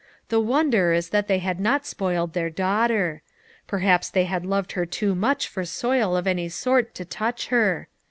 [0.29, 3.21] The wonder is that they had not spoiled their daughter;
[3.67, 7.87] perhaps they had loved her too much for soil of any sort to touch her.